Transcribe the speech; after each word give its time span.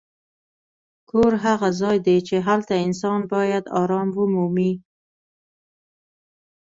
کور 1.09 1.31
هغه 1.45 1.69
ځای 1.81 1.97
دی 2.07 2.17
چې 2.27 2.35
هلته 2.47 2.73
انسان 2.85 3.19
باید 3.33 3.63
ارام 3.81 4.09
ومومي. 4.19 4.71